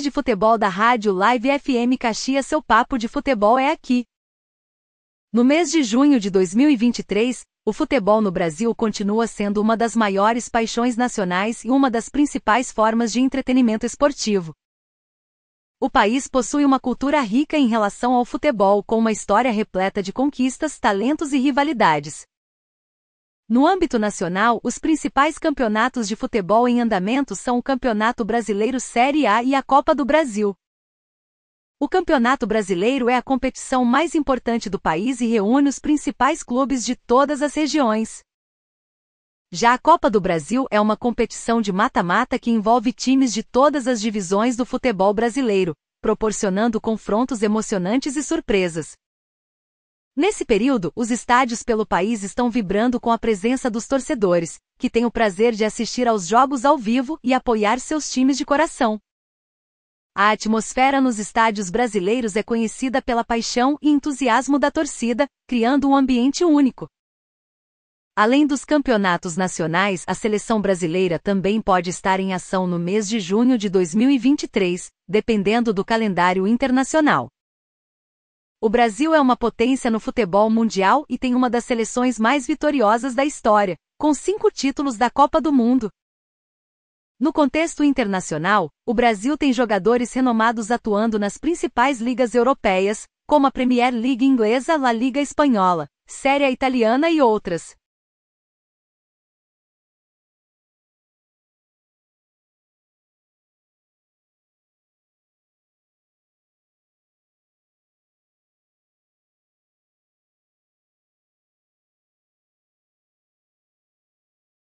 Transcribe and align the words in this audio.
de 0.00 0.10
futebol 0.10 0.56
da 0.58 0.68
Rádio 0.68 1.12
Live 1.12 1.48
FM 1.58 1.98
Caxias 1.98 2.46
seu 2.46 2.62
papo 2.62 2.98
de 2.98 3.08
futebol 3.08 3.58
é 3.58 3.70
aqui. 3.70 4.04
No 5.32 5.44
mês 5.44 5.70
de 5.70 5.82
junho 5.82 6.18
de 6.18 6.30
2023, 6.30 7.44
o 7.64 7.72
futebol 7.72 8.20
no 8.20 8.30
Brasil 8.30 8.74
continua 8.74 9.26
sendo 9.26 9.60
uma 9.60 9.76
das 9.76 9.96
maiores 9.96 10.48
paixões 10.48 10.96
nacionais 10.96 11.64
e 11.64 11.70
uma 11.70 11.90
das 11.90 12.08
principais 12.08 12.70
formas 12.70 13.12
de 13.12 13.20
entretenimento 13.20 13.84
esportivo. 13.84 14.54
O 15.80 15.90
país 15.90 16.26
possui 16.28 16.64
uma 16.64 16.80
cultura 16.80 17.20
rica 17.20 17.58
em 17.58 17.66
relação 17.66 18.14
ao 18.14 18.24
futebol, 18.24 18.82
com 18.82 18.98
uma 18.98 19.12
história 19.12 19.50
repleta 19.50 20.02
de 20.02 20.12
conquistas, 20.12 20.78
talentos 20.78 21.32
e 21.32 21.38
rivalidades. 21.38 22.24
No 23.48 23.64
âmbito 23.64 23.96
nacional, 23.96 24.60
os 24.64 24.76
principais 24.76 25.38
campeonatos 25.38 26.08
de 26.08 26.16
futebol 26.16 26.66
em 26.66 26.80
andamento 26.80 27.36
são 27.36 27.58
o 27.58 27.62
Campeonato 27.62 28.24
Brasileiro 28.24 28.80
Série 28.80 29.24
A 29.24 29.40
e 29.40 29.54
a 29.54 29.62
Copa 29.62 29.94
do 29.94 30.04
Brasil. 30.04 30.52
O 31.78 31.88
Campeonato 31.88 32.44
Brasileiro 32.44 33.08
é 33.08 33.14
a 33.14 33.22
competição 33.22 33.84
mais 33.84 34.16
importante 34.16 34.68
do 34.68 34.80
país 34.80 35.20
e 35.20 35.26
reúne 35.26 35.68
os 35.68 35.78
principais 35.78 36.42
clubes 36.42 36.84
de 36.84 36.96
todas 36.96 37.40
as 37.40 37.54
regiões. 37.54 38.18
Já 39.52 39.74
a 39.74 39.78
Copa 39.78 40.10
do 40.10 40.20
Brasil 40.20 40.66
é 40.68 40.80
uma 40.80 40.96
competição 40.96 41.62
de 41.62 41.72
mata-mata 41.72 42.40
que 42.40 42.50
envolve 42.50 42.92
times 42.92 43.32
de 43.32 43.44
todas 43.44 43.86
as 43.86 44.00
divisões 44.00 44.56
do 44.56 44.66
futebol 44.66 45.14
brasileiro, 45.14 45.72
proporcionando 46.00 46.80
confrontos 46.80 47.42
emocionantes 47.42 48.16
e 48.16 48.24
surpresas. 48.24 48.96
Nesse 50.16 50.46
período, 50.46 50.90
os 50.96 51.10
estádios 51.10 51.62
pelo 51.62 51.84
país 51.84 52.22
estão 52.22 52.50
vibrando 52.50 52.98
com 52.98 53.12
a 53.12 53.18
presença 53.18 53.70
dos 53.70 53.86
torcedores, 53.86 54.58
que 54.78 54.88
têm 54.88 55.04
o 55.04 55.10
prazer 55.10 55.52
de 55.52 55.62
assistir 55.62 56.08
aos 56.08 56.26
jogos 56.26 56.64
ao 56.64 56.78
vivo 56.78 57.18
e 57.22 57.34
apoiar 57.34 57.78
seus 57.78 58.10
times 58.10 58.38
de 58.38 58.44
coração. 58.46 58.98
A 60.14 60.30
atmosfera 60.30 61.02
nos 61.02 61.18
estádios 61.18 61.68
brasileiros 61.68 62.34
é 62.34 62.42
conhecida 62.42 63.02
pela 63.02 63.22
paixão 63.22 63.76
e 63.82 63.90
entusiasmo 63.90 64.58
da 64.58 64.70
torcida, 64.70 65.28
criando 65.46 65.86
um 65.86 65.94
ambiente 65.94 66.42
único. 66.42 66.88
Além 68.16 68.46
dos 68.46 68.64
campeonatos 68.64 69.36
nacionais, 69.36 70.02
a 70.06 70.14
seleção 70.14 70.62
brasileira 70.62 71.18
também 71.18 71.60
pode 71.60 71.90
estar 71.90 72.18
em 72.20 72.32
ação 72.32 72.66
no 72.66 72.78
mês 72.78 73.06
de 73.06 73.20
junho 73.20 73.58
de 73.58 73.68
2023, 73.68 74.90
dependendo 75.06 75.74
do 75.74 75.84
calendário 75.84 76.46
internacional. 76.46 77.28
O 78.60 78.68
Brasil 78.68 79.14
é 79.14 79.20
uma 79.20 79.36
potência 79.36 79.90
no 79.90 80.00
futebol 80.00 80.50
mundial 80.50 81.04
e 81.08 81.18
tem 81.18 81.34
uma 81.34 81.50
das 81.50 81.64
seleções 81.64 82.18
mais 82.18 82.46
vitoriosas 82.46 83.14
da 83.14 83.24
história, 83.24 83.76
com 83.98 84.12
cinco 84.14 84.50
títulos 84.50 84.96
da 84.96 85.10
Copa 85.10 85.40
do 85.40 85.52
Mundo, 85.52 85.90
no 87.18 87.32
contexto 87.32 87.82
internacional, 87.82 88.70
o 88.84 88.92
Brasil 88.92 89.38
tem 89.38 89.50
jogadores 89.50 90.12
renomados 90.12 90.70
atuando 90.70 91.18
nas 91.18 91.38
principais 91.38 91.98
ligas 91.98 92.34
europeias, 92.34 93.06
como 93.26 93.46
a 93.46 93.50
Premier 93.50 93.90
League 93.90 94.22
inglesa, 94.22 94.76
La 94.76 94.92
Liga 94.92 95.18
espanhola, 95.18 95.88
Série 96.06 96.50
italiana 96.50 97.08
e 97.08 97.22
outras. 97.22 97.74